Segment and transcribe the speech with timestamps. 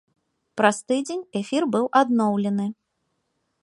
[0.61, 2.67] Праз тыдзень эфір быў адноўлены.